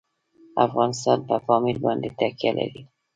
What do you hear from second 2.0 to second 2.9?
تکیه لري.